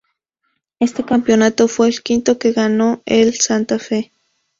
[0.79, 4.11] Este campeonato fue el quinto que ganó el Santa Fe.